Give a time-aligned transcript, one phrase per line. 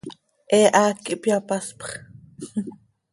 [0.53, 1.81] He haac ihpyapaspx.